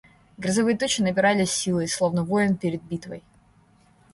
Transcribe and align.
Грозовые 0.37 0.75
тучи 0.75 1.03
набирались 1.03 1.51
силой, 1.51 1.87
словно 1.87 2.23
воин 2.23 2.57
перед 2.57 2.81
битвой. 2.81 3.21